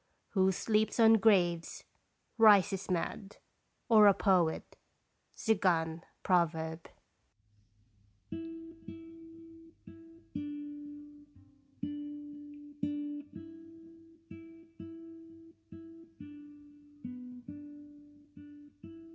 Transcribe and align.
Who 0.29 0.51
sleeps 0.51 0.99
on 0.99 1.15
graves, 1.15 1.83
rises 2.39 2.89
mad, 2.89 3.37
or 3.87 4.07
a 4.07 4.15
poet. 4.15 4.75
Tzigane 5.37 6.01
Proverb. 6.23 6.89